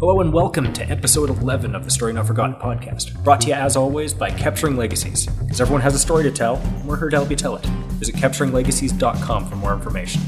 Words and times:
Hello 0.00 0.22
and 0.22 0.32
welcome 0.32 0.72
to 0.72 0.90
episode 0.90 1.28
11 1.28 1.74
of 1.74 1.84
the 1.84 1.90
Story 1.90 2.14
Not 2.14 2.26
Forgotten 2.26 2.54
podcast, 2.54 3.22
brought 3.22 3.42
to 3.42 3.48
you 3.48 3.52
as 3.52 3.76
always 3.76 4.14
by 4.14 4.30
Capturing 4.30 4.74
Legacies. 4.78 5.26
Because 5.26 5.60
everyone 5.60 5.82
has 5.82 5.94
a 5.94 5.98
story 5.98 6.22
to 6.22 6.30
tell, 6.30 6.56
and 6.56 6.88
we're 6.88 6.98
here 6.98 7.10
to 7.10 7.16
help 7.18 7.28
you 7.28 7.36
tell 7.36 7.54
it. 7.54 7.66
Visit 8.00 8.14
capturinglegacies.com 8.14 9.46
for 9.46 9.56
more 9.56 9.74
information. 9.74 10.22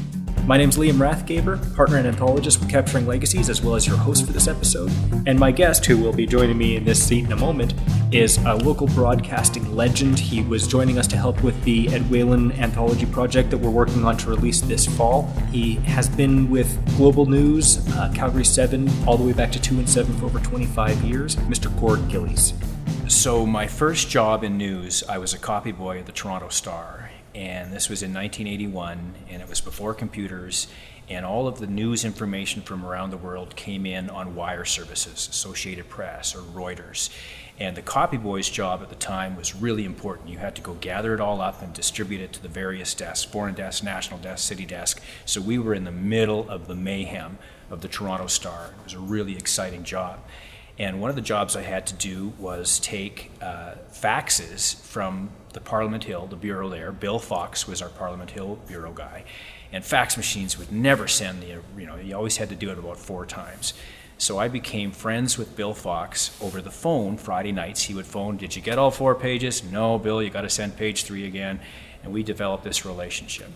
My 0.45 0.57
name's 0.57 0.77
Liam 0.77 0.99
Rathgeber, 0.99 1.75
partner 1.75 1.97
and 1.97 2.15
anthologist 2.15 2.59
with 2.59 2.69
Capturing 2.69 3.07
Legacies, 3.07 3.49
as 3.49 3.63
well 3.63 3.73
as 3.73 3.87
your 3.87 3.97
host 3.97 4.27
for 4.27 4.31
this 4.31 4.47
episode. 4.47 4.91
And 5.25 5.39
my 5.39 5.51
guest, 5.51 5.87
who 5.87 5.97
will 5.97 6.13
be 6.13 6.27
joining 6.27 6.59
me 6.59 6.75
in 6.75 6.85
this 6.85 7.03
seat 7.03 7.25
in 7.25 7.31
a 7.31 7.35
moment, 7.35 7.73
is 8.13 8.37
a 8.45 8.53
local 8.53 8.85
broadcasting 8.87 9.75
legend. 9.75 10.19
He 10.19 10.43
was 10.43 10.67
joining 10.67 10.99
us 10.99 11.07
to 11.07 11.17
help 11.17 11.41
with 11.41 11.61
the 11.63 11.89
Ed 11.89 12.11
Whalen 12.11 12.51
anthology 12.51 13.07
project 13.07 13.49
that 13.49 13.57
we're 13.57 13.71
working 13.71 14.05
on 14.05 14.17
to 14.17 14.29
release 14.29 14.61
this 14.61 14.85
fall. 14.85 15.23
He 15.51 15.75
has 15.77 16.07
been 16.07 16.51
with 16.51 16.77
Global 16.95 17.25
News, 17.25 17.79
uh, 17.95 18.11
Calgary 18.13 18.45
7, 18.45 18.87
all 19.07 19.17
the 19.17 19.23
way 19.23 19.33
back 19.33 19.51
to 19.53 19.59
2 19.59 19.79
and 19.79 19.89
7 19.89 20.13
for 20.17 20.25
over 20.25 20.39
25 20.39 21.01
years, 21.01 21.37
Mr. 21.37 21.75
Gord 21.81 22.07
Gillies. 22.07 22.53
So, 23.07 23.47
my 23.47 23.65
first 23.65 24.09
job 24.09 24.43
in 24.43 24.57
news, 24.57 25.03
I 25.09 25.17
was 25.17 25.33
a 25.33 25.39
copy 25.39 25.71
boy 25.71 25.97
at 25.97 26.05
the 26.05 26.11
Toronto 26.11 26.49
Star 26.49 27.09
and 27.35 27.73
this 27.73 27.89
was 27.89 28.03
in 28.03 28.13
1981, 28.13 29.15
and 29.29 29.41
it 29.41 29.49
was 29.49 29.59
before 29.59 29.93
computers, 29.93 30.67
and 31.09 31.25
all 31.25 31.47
of 31.47 31.59
the 31.59 31.67
news 31.67 32.05
information 32.05 32.61
from 32.61 32.85
around 32.85 33.09
the 33.09 33.17
world 33.17 33.55
came 33.55 33.85
in 33.85 34.09
on 34.09 34.35
wire 34.35 34.65
services, 34.65 35.27
Associated 35.29 35.89
Press 35.89 36.35
or 36.35 36.39
Reuters. 36.39 37.09
And 37.59 37.77
the 37.77 37.81
copy 37.81 38.17
boy's 38.17 38.49
job 38.49 38.81
at 38.81 38.89
the 38.89 38.95
time 38.95 39.35
was 39.35 39.55
really 39.55 39.85
important. 39.85 40.29
You 40.29 40.39
had 40.39 40.55
to 40.55 40.61
go 40.61 40.73
gather 40.73 41.13
it 41.13 41.19
all 41.19 41.39
up 41.39 41.61
and 41.61 41.71
distribute 41.71 42.21
it 42.21 42.33
to 42.33 42.41
the 42.41 42.47
various 42.47 42.93
desks 42.95 43.23
foreign 43.23 43.53
desk, 43.53 43.83
national 43.83 44.19
desk, 44.19 44.47
city 44.47 44.65
desk. 44.65 45.01
So 45.25 45.39
we 45.39 45.59
were 45.59 45.73
in 45.73 45.83
the 45.83 45.91
middle 45.91 46.49
of 46.49 46.67
the 46.67 46.75
mayhem 46.75 47.37
of 47.69 47.81
the 47.81 47.87
Toronto 47.87 48.27
Star. 48.27 48.73
It 48.79 48.83
was 48.83 48.93
a 48.93 48.99
really 48.99 49.35
exciting 49.35 49.83
job. 49.83 50.19
And 50.79 50.99
one 50.99 51.09
of 51.09 51.15
the 51.15 51.21
jobs 51.21 51.55
I 51.55 51.61
had 51.61 51.85
to 51.87 51.93
do 51.93 52.33
was 52.39 52.79
take 52.79 53.31
uh, 53.41 53.75
faxes 53.91 54.75
from 54.81 55.29
the 55.53 55.59
Parliament 55.59 56.05
Hill, 56.05 56.25
the 56.25 56.35
bureau 56.35 56.67
there. 56.67 56.91
Bill 56.91 57.19
Fox 57.19 57.67
was 57.67 57.81
our 57.81 57.89
Parliament 57.89 58.31
Hill 58.31 58.57
bureau 58.67 58.91
guy. 58.91 59.23
And 59.71 59.85
fax 59.85 60.17
machines 60.17 60.57
would 60.57 60.71
never 60.71 61.07
send 61.07 61.41
the, 61.41 61.61
you 61.77 61.85
know, 61.85 61.95
you 61.97 62.15
always 62.15 62.37
had 62.37 62.49
to 62.49 62.55
do 62.55 62.71
it 62.71 62.79
about 62.79 62.97
four 62.97 63.25
times. 63.25 63.73
So 64.17 64.39
I 64.39 64.47
became 64.47 64.91
friends 64.91 65.37
with 65.37 65.55
Bill 65.55 65.73
Fox 65.73 66.35
over 66.41 66.61
the 66.61 66.71
phone 66.71 67.17
Friday 67.17 67.51
nights. 67.51 67.83
He 67.83 67.93
would 67.93 68.05
phone, 68.05 68.37
Did 68.37 68.55
you 68.55 68.61
get 68.61 68.79
all 68.79 68.91
four 68.91 69.15
pages? 69.15 69.63
No, 69.63 69.99
Bill, 69.99 70.23
you 70.23 70.29
got 70.29 70.41
to 70.41 70.49
send 70.49 70.75
page 70.75 71.03
three 71.03 71.27
again. 71.27 71.59
And 72.03 72.11
we 72.11 72.23
developed 72.23 72.63
this 72.63 72.83
relationship. 72.85 73.49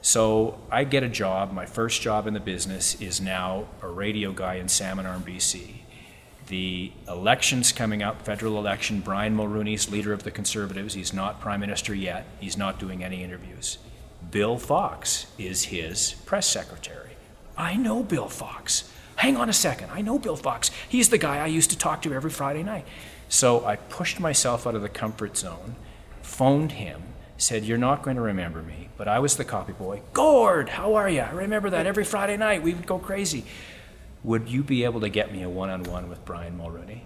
So 0.00 0.58
I 0.70 0.84
get 0.84 1.02
a 1.02 1.08
job. 1.08 1.52
My 1.52 1.66
first 1.66 2.00
job 2.00 2.26
in 2.26 2.34
the 2.34 2.40
business 2.40 3.00
is 3.00 3.20
now 3.20 3.66
a 3.82 3.88
radio 3.88 4.32
guy 4.32 4.54
in 4.54 4.68
Salmon 4.68 5.06
Arm, 5.06 5.22
BC 5.22 5.85
the 6.46 6.92
elections 7.08 7.72
coming 7.72 8.02
up, 8.02 8.22
federal 8.22 8.58
election, 8.58 9.00
Brian 9.00 9.36
Mulroney's 9.36 9.90
leader 9.90 10.12
of 10.12 10.22
the 10.22 10.30
Conservatives. 10.30 10.94
He's 10.94 11.12
not 11.12 11.40
prime 11.40 11.60
minister 11.60 11.94
yet. 11.94 12.26
He's 12.40 12.56
not 12.56 12.78
doing 12.78 13.02
any 13.02 13.22
interviews. 13.22 13.78
Bill 14.30 14.58
Fox 14.58 15.26
is 15.38 15.64
his 15.64 16.14
press 16.24 16.46
secretary. 16.46 17.10
I 17.56 17.76
know 17.76 18.02
Bill 18.02 18.28
Fox. 18.28 18.90
Hang 19.16 19.36
on 19.36 19.48
a 19.48 19.52
second. 19.52 19.90
I 19.90 20.02
know 20.02 20.18
Bill 20.18 20.36
Fox. 20.36 20.70
He's 20.88 21.08
the 21.08 21.18
guy 21.18 21.38
I 21.38 21.46
used 21.46 21.70
to 21.70 21.78
talk 21.78 22.02
to 22.02 22.12
every 22.12 22.30
Friday 22.30 22.62
night. 22.62 22.84
So 23.28 23.64
I 23.64 23.76
pushed 23.76 24.20
myself 24.20 24.66
out 24.66 24.74
of 24.74 24.82
the 24.82 24.88
comfort 24.88 25.36
zone, 25.36 25.74
phoned 26.22 26.72
him, 26.72 27.02
said, 27.38 27.64
You're 27.64 27.78
not 27.78 28.02
going 28.02 28.16
to 28.16 28.22
remember 28.22 28.62
me, 28.62 28.88
but 28.96 29.08
I 29.08 29.18
was 29.18 29.36
the 29.36 29.44
copy 29.44 29.72
boy. 29.72 30.02
Gord, 30.12 30.68
how 30.68 30.94
are 30.94 31.08
you? 31.08 31.20
I 31.20 31.30
remember 31.30 31.70
that 31.70 31.86
every 31.86 32.04
Friday 32.04 32.36
night. 32.36 32.62
We 32.62 32.74
would 32.74 32.86
go 32.86 32.98
crazy 32.98 33.44
would 34.26 34.48
you 34.48 34.64
be 34.64 34.82
able 34.82 35.00
to 35.00 35.08
get 35.08 35.32
me 35.32 35.44
a 35.44 35.48
one-on-one 35.48 36.08
with 36.08 36.24
Brian 36.24 36.58
Mulroney? 36.58 37.02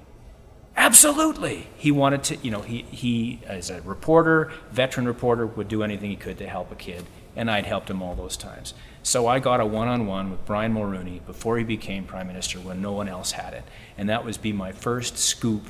Absolutely. 0.75 1.69
He 1.77 1.91
wanted 1.91 2.25
to, 2.25 2.37
you 2.37 2.51
know, 2.51 2.63
he, 2.63 2.81
he, 2.91 3.43
as 3.47 3.69
a 3.69 3.83
reporter, 3.83 4.51
veteran 4.73 5.07
reporter, 5.07 5.47
would 5.47 5.69
do 5.69 5.83
anything 5.83 6.09
he 6.09 6.17
could 6.17 6.39
to 6.39 6.49
help 6.49 6.73
a 6.73 6.75
kid, 6.75 7.05
and 7.37 7.51
I'd 7.51 7.67
helped 7.67 7.91
him 7.91 8.03
all 8.03 8.15
those 8.15 8.39
times. 8.39 8.73
So 9.03 9.27
I 9.27 9.39
got 9.39 9.61
a 9.61 9.67
one 9.67 9.87
on 9.87 10.07
one 10.07 10.31
with 10.31 10.47
Brian 10.47 10.73
Mulroney 10.73 11.25
before 11.27 11.59
he 11.59 11.65
became 11.65 12.05
Prime 12.05 12.27
Minister 12.27 12.59
when 12.59 12.81
no 12.81 12.93
one 12.93 13.07
else 13.07 13.33
had 13.33 13.53
it. 13.53 13.65
And 13.99 14.09
that 14.09 14.25
was 14.25 14.39
be 14.39 14.55
my 14.55 14.73
first 14.73 15.19
scoop 15.19 15.67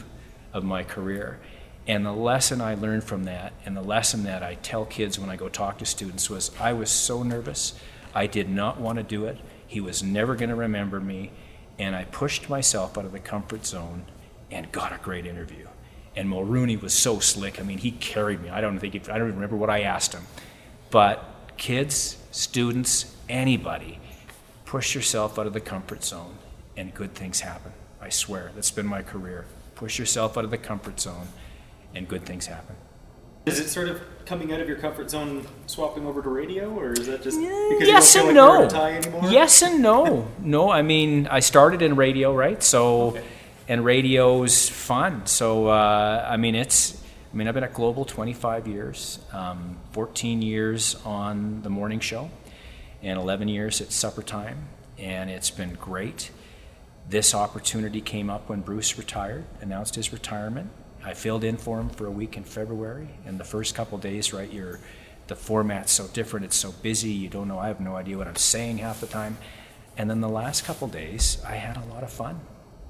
of 0.53 0.63
my 0.63 0.85
career. 0.85 1.41
And 1.85 2.07
the 2.07 2.13
lesson 2.13 2.61
I 2.61 2.75
learned 2.75 3.03
from 3.03 3.25
that, 3.25 3.55
and 3.67 3.77
the 3.77 3.83
lesson 3.83 4.23
that 4.23 4.45
I 4.45 4.55
tell 4.55 4.85
kids 4.85 5.19
when 5.19 5.31
I 5.31 5.35
go 5.35 5.49
talk 5.49 5.79
to 5.79 5.85
students, 5.85 6.31
was 6.31 6.53
I 6.61 6.75
was 6.75 6.93
so 6.93 7.25
nervous. 7.25 7.75
I 8.15 8.29
did 8.29 8.49
not 8.49 8.81
want 8.81 8.99
to 8.99 9.03
do 9.03 9.25
it. 9.25 9.39
He 9.71 9.81
was 9.81 10.03
never 10.03 10.35
going 10.35 10.49
to 10.49 10.57
remember 10.57 10.99
me. 10.99 11.31
And 11.79 11.95
I 11.95 12.03
pushed 12.03 12.51
myself 12.51 12.99
out 12.99 13.05
of 13.05 13.13
the 13.13 13.21
comfort 13.21 13.65
zone 13.65 14.05
and 14.51 14.71
got 14.73 14.93
a 14.93 14.99
great 14.99 15.27
interview. 15.27 15.69
And 16.17 16.29
Mulroney 16.29 16.83
was 16.83 16.93
so 16.93 17.21
slick. 17.21 17.61
I 17.61 17.63
mean, 17.63 17.79
he 17.79 17.93
carried 17.93 18.43
me. 18.43 18.51
I 18.51 18.61
don't 18.61 18.81
think 18.81 18.97
I 18.97 19.17
don't 19.17 19.29
even 19.29 19.35
remember 19.37 19.55
what 19.55 19.71
I 19.71 19.83
asked 19.83 20.13
him. 20.13 20.25
But 20.91 21.25
kids, 21.57 22.17
students, 22.33 23.15
anybody, 23.29 24.01
push 24.65 24.93
yourself 24.93 25.39
out 25.39 25.47
of 25.47 25.53
the 25.53 25.61
comfort 25.61 26.03
zone 26.03 26.37
and 26.77 26.93
good 26.93 27.15
things 27.15 27.39
happen. 27.39 27.73
I 28.01 28.09
swear. 28.09 28.51
That's 28.57 28.73
been 28.73 28.87
my 28.87 29.03
career. 29.03 29.47
Push 29.77 30.01
yourself 30.01 30.37
out 30.37 30.45
of 30.45 30.51
the 30.51 30.59
comfort 30.59 30.99
zone 30.99 31.29
and 31.95 32.09
good 32.09 32.27
things 32.27 32.47
happen. 32.47 32.75
Is 33.47 33.59
it 33.59 33.69
sort 33.69 33.89
of 33.89 34.03
coming 34.27 34.53
out 34.53 34.61
of 34.61 34.69
your 34.69 34.77
comfort 34.77 35.11
zone, 35.11 35.47
swapping 35.67 36.07
over 36.07 36.23
to 36.23 36.29
radio, 36.29 36.71
or 36.71 36.93
is 36.93 37.07
that 37.07 37.23
just 37.23 37.39
because 37.39 37.89
yes 37.89 38.15
you 38.15 38.33
don't 38.33 38.73
and 38.73 39.05
feel 39.05 39.13
like 39.13 39.23
no? 39.23 39.31
Yes 39.31 39.63
and 39.63 39.83
no. 39.83 40.29
no, 40.39 40.71
I 40.71 40.83
mean, 40.83 41.27
I 41.27 41.41
started 41.41 41.83
in 41.83 41.97
radio, 41.97 42.35
right? 42.35 42.63
So, 42.63 43.09
okay. 43.09 43.25
and 43.67 43.85
radio's 43.85 44.69
fun. 44.69 45.27
So, 45.27 45.69
uh, 45.69 46.27
I 46.29 46.37
mean, 46.37 46.55
it's. 46.55 47.01
I 47.33 47.37
mean, 47.37 47.47
I've 47.47 47.55
been 47.55 47.65
at 47.65 47.75
Global 47.75 48.05
25 48.05 48.67
years, 48.67 49.21
um, 49.33 49.79
14 49.93 50.43
years 50.43 50.97
on 51.05 51.63
the 51.63 51.71
morning 51.71 52.01
show, 52.01 52.29
and 53.03 53.19
11 53.21 53.47
years 53.47 53.81
at 53.81 53.93
supper 53.93 54.23
time, 54.23 54.69
and 54.99 55.31
it's 55.31 55.51
been 55.51 55.75
great. 55.75 56.33
This 57.09 57.33
opportunity 57.33 58.01
came 58.01 58.31
up 58.31 58.49
when 58.49 58.63
Bruce 58.63 58.99
retired, 58.99 59.45
announced 59.61 59.95
his 59.95 60.13
retirement, 60.13 60.71
I 61.05 61.15
filled 61.15 61.45
in 61.45 61.57
for 61.57 61.81
him 61.81 61.89
for 61.89 62.07
a 62.07 62.11
week 62.11 62.37
in 62.37 62.45
February, 62.45 63.09
and 63.27 63.41
the 63.41 63.45
first 63.45 63.75
couple 63.75 63.97
days, 63.99 64.33
right, 64.33 64.53
you're 64.53 64.81
the 65.29 65.37
format's 65.37 65.93
so 65.93 66.07
different, 66.09 66.45
it's 66.45 66.57
so 66.57 66.73
busy, 66.83 67.11
you 67.11 67.29
don't 67.29 67.49
know, 67.49 67.59
I 67.59 67.69
have 67.69 67.81
no 67.81 67.97
idea 67.97 68.19
what 68.19 68.27
I'm 68.27 68.37
saying 68.37 68.79
half 68.79 69.01
the 69.01 69.07
time. 69.07 69.39
And 69.97 70.11
then 70.11 70.21
the 70.21 70.29
last 70.29 70.65
couple 70.65 70.89
days, 70.89 71.43
I 71.47 71.55
had 71.55 71.77
a 71.77 71.85
lot 71.87 72.03
of 72.03 72.11
fun. 72.11 72.41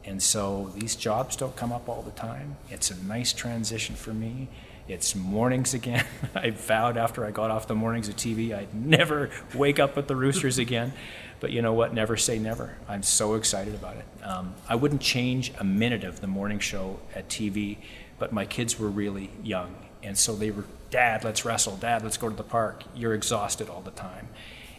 And 0.04 0.22
so 0.22 0.72
these 0.74 0.96
jobs 0.96 1.36
don't 1.36 1.54
come 1.56 1.72
up 1.72 1.88
all 1.88 2.02
the 2.02 2.10
time. 2.12 2.56
It's 2.70 2.90
a 2.90 3.04
nice 3.04 3.32
transition 3.32 3.94
for 3.94 4.12
me. 4.12 4.48
It's 4.88 5.14
mornings 5.14 5.74
again. 5.74 6.04
I 6.34 6.50
vowed 6.50 6.96
after 6.96 7.24
I 7.24 7.30
got 7.30 7.50
off 7.50 7.68
the 7.68 7.74
mornings 7.74 8.08
of 8.08 8.16
TV 8.16 8.52
I'd 8.56 8.74
never 8.74 9.30
wake 9.54 9.78
up 9.78 9.96
with 9.96 10.08
the 10.08 10.16
roosters 10.16 10.58
again. 10.58 10.92
But 11.38 11.52
you 11.52 11.62
know 11.62 11.72
what? 11.72 11.94
Never 11.94 12.16
say 12.16 12.38
never. 12.38 12.76
I'm 12.88 13.02
so 13.02 13.34
excited 13.34 13.74
about 13.74 13.96
it. 13.96 14.04
Um, 14.22 14.54
I 14.68 14.74
wouldn't 14.74 15.00
change 15.00 15.52
a 15.58 15.64
minute 15.64 16.04
of 16.04 16.20
the 16.20 16.26
morning 16.26 16.58
show 16.58 16.98
at 17.14 17.28
TV, 17.28 17.78
but 18.18 18.32
my 18.32 18.44
kids 18.44 18.78
were 18.78 18.90
really 18.90 19.30
young. 19.42 19.74
And 20.02 20.18
so 20.18 20.34
they 20.34 20.50
were, 20.50 20.64
Dad, 20.90 21.24
let's 21.24 21.44
wrestle. 21.44 21.76
Dad, 21.76 22.02
let's 22.02 22.16
go 22.16 22.28
to 22.28 22.36
the 22.36 22.42
park. 22.42 22.84
You're 22.94 23.14
exhausted 23.14 23.68
all 23.68 23.80
the 23.80 23.90
time. 23.92 24.28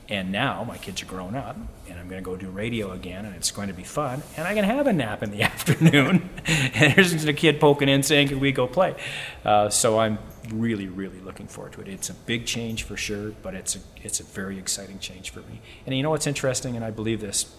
And 0.09 0.31
now 0.31 0.65
my 0.65 0.77
kids 0.77 1.01
are 1.01 1.05
grown 1.05 1.35
up, 1.35 1.55
and 1.89 1.97
I'm 1.97 2.09
going 2.09 2.21
to 2.21 2.25
go 2.25 2.35
do 2.35 2.49
radio 2.49 2.91
again, 2.91 3.23
and 3.23 3.33
it's 3.35 3.49
going 3.49 3.69
to 3.69 3.73
be 3.73 3.83
fun. 3.83 4.21
And 4.35 4.45
I 4.45 4.53
can 4.53 4.65
have 4.65 4.85
a 4.87 4.91
nap 4.91 5.23
in 5.23 5.31
the 5.31 5.41
afternoon. 5.51 6.29
and 6.45 6.95
there's 6.95 7.23
a 7.23 7.33
kid 7.33 7.59
poking 7.59 7.87
in 7.87 8.03
saying, 8.03 8.27
"Can 8.27 8.39
we 8.39 8.51
go 8.51 8.67
play?" 8.67 8.95
Uh, 9.45 9.69
so 9.69 9.99
I'm 9.99 10.19
really, 10.49 10.87
really 10.87 11.19
looking 11.21 11.47
forward 11.47 11.73
to 11.73 11.81
it. 11.81 11.87
It's 11.87 12.09
a 12.09 12.13
big 12.13 12.45
change 12.45 12.83
for 12.83 12.97
sure, 12.97 13.31
but 13.41 13.53
it's 13.53 13.75
a 13.77 13.79
it's 14.03 14.19
a 14.19 14.23
very 14.23 14.57
exciting 14.57 14.99
change 14.99 15.29
for 15.29 15.39
me. 15.41 15.61
And 15.85 15.95
you 15.95 16.03
know 16.03 16.09
what's 16.09 16.27
interesting, 16.27 16.75
and 16.75 16.83
I 16.83 16.91
believe 16.91 17.21
this. 17.21 17.55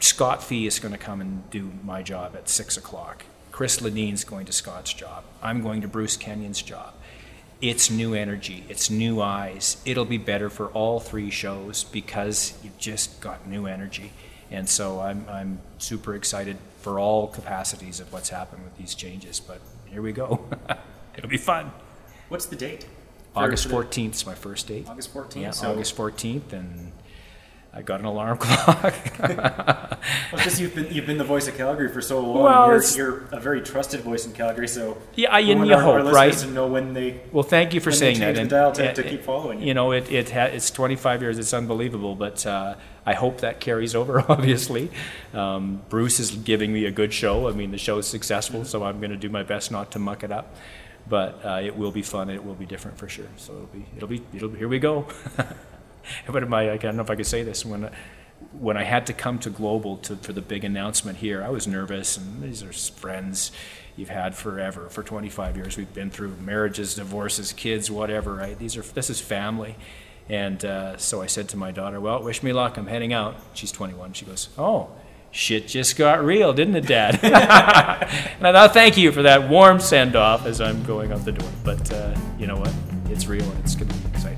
Scott 0.00 0.42
Fee 0.42 0.66
is 0.66 0.78
going 0.78 0.92
to 0.92 0.98
come 0.98 1.20
and 1.20 1.48
do 1.50 1.70
my 1.82 2.02
job 2.02 2.34
at 2.36 2.48
six 2.48 2.76
o'clock. 2.76 3.24
Chris 3.50 3.80
Ledine's 3.80 4.24
going 4.24 4.46
to 4.46 4.52
Scott's 4.52 4.92
job. 4.92 5.24
I'm 5.40 5.62
going 5.62 5.80
to 5.82 5.88
Bruce 5.88 6.16
Kenyon's 6.16 6.60
job 6.60 6.94
it's 7.60 7.90
new 7.90 8.14
energy, 8.14 8.64
it's 8.68 8.90
new 8.90 9.20
eyes. 9.20 9.76
It'll 9.84 10.04
be 10.04 10.18
better 10.18 10.50
for 10.50 10.68
all 10.68 11.00
three 11.00 11.30
shows 11.30 11.84
because 11.84 12.58
you've 12.62 12.78
just 12.78 13.20
got 13.20 13.46
new 13.46 13.66
energy. 13.66 14.12
And 14.50 14.68
so 14.68 15.00
I'm, 15.00 15.26
I'm 15.28 15.60
super 15.78 16.14
excited 16.14 16.58
for 16.80 16.98
all 16.98 17.28
capacities 17.28 18.00
of 18.00 18.12
what's 18.12 18.28
happened 18.28 18.64
with 18.64 18.76
these 18.76 18.94
changes. 18.94 19.40
But 19.40 19.60
here 19.86 20.02
we 20.02 20.12
go. 20.12 20.46
It'll 21.16 21.30
be 21.30 21.38
fun. 21.38 21.72
What's 22.28 22.46
the 22.46 22.56
date? 22.56 22.86
August 23.36 23.68
14th 23.68 24.12
is 24.12 24.26
my 24.26 24.34
first 24.34 24.68
date. 24.68 24.88
August 24.88 25.12
14th? 25.12 25.36
Yeah, 25.40 25.50
so 25.50 25.72
August 25.72 25.96
14th. 25.96 26.52
And 26.52 26.92
I 27.76 27.82
got 27.82 27.98
an 27.98 28.06
alarm 28.06 28.38
clock. 28.44 28.94
Well, 29.18 30.42
just 30.44 30.60
you've 30.60 30.74
been 30.74 30.86
you've 30.92 31.06
been 31.06 31.18
the 31.18 31.24
voice 31.24 31.48
of 31.48 31.56
Calgary 31.56 31.88
for 31.88 32.00
so 32.00 32.20
long. 32.20 32.44
Well, 32.44 32.68
you're, 32.68 32.82
you're 32.96 33.24
a 33.32 33.40
very 33.40 33.60
trusted 33.62 34.00
voice 34.00 34.26
in 34.26 34.32
Calgary, 34.32 34.68
so 34.68 34.96
Yeah, 35.16 35.32
I- 35.32 35.40
and 35.40 35.66
you 35.66 35.72
our, 35.74 35.78
our 35.80 35.82
hope, 35.82 35.94
listeners 36.04 36.14
right? 36.14 36.32
To 36.34 36.46
know 36.54 36.66
when 36.68 36.94
they 36.94 37.20
Well, 37.32 37.42
thank 37.42 37.74
you 37.74 37.80
for 37.80 37.90
saying 37.90 38.20
that. 38.20 38.36
the 38.36 38.44
dial 38.44 38.72
to- 38.72 38.86
and- 38.88 38.96
to 38.96 39.02
keep 39.02 39.22
following 39.22 39.60
you. 39.60 39.66
You 39.68 39.74
know, 39.74 39.90
it, 39.92 40.10
it 40.12 40.30
ha- 40.30 40.44
it's 40.52 40.70
25 40.70 41.22
years. 41.22 41.38
It's 41.38 41.52
unbelievable, 41.52 42.14
but 42.14 42.46
uh, 42.46 42.76
I 43.04 43.14
hope 43.14 43.38
that 43.40 43.58
carries 43.60 43.94
over. 43.96 44.24
Obviously, 44.28 44.90
um, 45.32 45.82
Bruce 45.88 46.20
is 46.20 46.30
giving 46.30 46.72
me 46.72 46.84
a 46.84 46.92
good 46.92 47.12
show. 47.12 47.48
I 47.48 47.52
mean, 47.52 47.72
the 47.72 47.78
show 47.78 47.98
is 47.98 48.06
successful, 48.06 48.64
so 48.64 48.84
I'm 48.84 49.00
going 49.00 49.10
to 49.10 49.16
do 49.16 49.28
my 49.28 49.42
best 49.42 49.72
not 49.72 49.90
to 49.92 49.98
muck 49.98 50.22
it 50.22 50.30
up. 50.30 50.54
But 51.08 51.44
uh, 51.44 51.60
it 51.62 51.76
will 51.76 51.90
be 51.92 52.02
fun. 52.02 52.30
It 52.30 52.44
will 52.44 52.54
be 52.54 52.66
different 52.66 52.98
for 52.98 53.08
sure. 53.08 53.26
So 53.36 53.52
it'll 53.52 53.66
be, 53.66 53.84
it'll 53.96 54.08
be, 54.08 54.22
it'll 54.34 54.48
be. 54.48 54.58
Here 54.58 54.68
we 54.68 54.78
go. 54.78 55.06
but 56.30 56.52
I, 56.52 56.72
I 56.72 56.76
don't 56.76 56.96
know 56.96 57.02
if 57.02 57.10
I 57.10 57.16
could 57.16 57.26
say 57.26 57.42
this 57.42 57.64
when. 57.64 57.90
When 58.58 58.76
I 58.76 58.84
had 58.84 59.06
to 59.06 59.12
come 59.12 59.38
to 59.40 59.50
Global 59.50 59.96
to, 59.98 60.16
for 60.16 60.32
the 60.32 60.42
big 60.42 60.64
announcement 60.64 61.18
here, 61.18 61.42
I 61.42 61.48
was 61.48 61.66
nervous, 61.66 62.16
and 62.16 62.42
these 62.42 62.62
are 62.62 62.72
friends 62.72 63.50
you've 63.96 64.10
had 64.10 64.34
forever. 64.34 64.88
For 64.90 65.02
25 65.02 65.56
years, 65.56 65.76
we've 65.76 65.92
been 65.92 66.10
through 66.10 66.36
marriages, 66.36 66.94
divorces, 66.94 67.52
kids, 67.52 67.90
whatever. 67.90 68.34
Right? 68.34 68.58
These 68.58 68.76
are 68.76 68.82
this 68.82 69.10
is 69.10 69.20
family, 69.20 69.76
and 70.28 70.64
uh, 70.64 70.96
so 70.96 71.22
I 71.22 71.26
said 71.26 71.48
to 71.50 71.56
my 71.56 71.70
daughter, 71.70 72.00
"Well, 72.00 72.22
wish 72.22 72.42
me 72.42 72.52
luck. 72.52 72.76
I'm 72.76 72.86
heading 72.86 73.12
out." 73.12 73.36
She's 73.54 73.72
21. 73.72 74.12
She 74.12 74.24
goes, 74.24 74.48
"Oh, 74.58 74.90
shit 75.30 75.66
just 75.68 75.96
got 75.96 76.24
real, 76.24 76.52
didn't 76.52 76.76
it, 76.76 76.86
Dad?" 76.86 77.20
and 77.22 77.34
I 78.46 78.52
thought, 78.52 78.72
"Thank 78.72 78.96
you 78.96 79.12
for 79.12 79.22
that 79.22 79.48
warm 79.48 79.80
send 79.80 80.16
off 80.16 80.46
as 80.46 80.60
I'm 80.60 80.82
going 80.84 81.12
out 81.12 81.24
the 81.24 81.32
door." 81.32 81.50
But 81.64 81.92
uh, 81.92 82.14
you 82.38 82.46
know 82.46 82.56
what? 82.56 82.72
It's 83.10 83.26
real, 83.26 83.44
and 83.44 83.58
it's 83.60 83.74
going 83.74 83.88
to 83.88 83.94
be 83.94 84.08
exciting. 84.08 84.33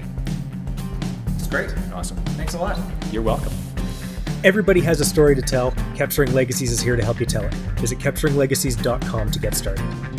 It's 1.65 1.73
great. 1.73 1.93
Awesome. 1.93 2.17
Thanks 2.37 2.55
a 2.55 2.59
lot. 2.59 2.79
You're 3.13 3.23
welcome. 3.23 3.53
Everybody 4.45 4.81
has 4.83 5.01
a 5.01 5.05
story 5.05 5.35
to 5.35 5.43
tell. 5.43 5.73
Capturing 5.95 6.33
Legacies 6.33 6.71
is 6.71 6.81
here 6.81 6.97
to 6.97 7.05
help 7.05 7.21
you 7.21 7.27
tell 7.27 7.45
it. 7.45 7.55
Visit 7.81 7.99
capturinglegacies.com 7.99 9.31
to 9.31 9.39
get 9.39 9.55
started. 9.55 10.16